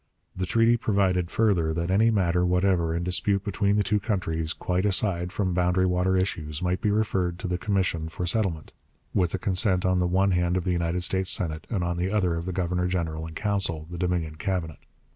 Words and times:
The 0.35 0.47
treaty 0.47 0.77
provided, 0.77 1.29
further, 1.29 1.75
that 1.75 1.91
any 1.91 2.09
matter 2.09 2.43
whatever 2.43 2.95
in 2.95 3.03
dispute 3.03 3.43
between 3.43 3.75
the 3.75 3.83
two 3.83 3.99
countries, 3.99 4.51
quite 4.51 4.83
aside 4.83 5.31
from 5.31 5.53
boundary 5.53 5.85
water 5.85 6.17
issues, 6.17 6.59
might 6.59 6.81
be 6.81 6.89
referred 6.89 7.37
to 7.37 7.47
the 7.47 7.59
commission 7.59 8.09
for 8.09 8.25
settlement, 8.25 8.73
with 9.13 9.29
the 9.33 9.37
consent 9.37 9.85
on 9.85 9.99
the 9.99 10.07
one 10.07 10.31
hand 10.31 10.57
of 10.57 10.63
the 10.63 10.71
United 10.71 11.01
States 11.03 11.29
Senate, 11.29 11.67
and 11.69 11.83
on 11.83 11.97
the 11.97 12.09
other 12.09 12.33
of 12.33 12.47
the 12.47 12.51
Governor 12.51 12.87
General 12.87 13.27
in 13.27 13.35
Council 13.35 13.85
the 13.91 13.97
Dominion 13.99 14.37
Cabinet. 14.37 14.79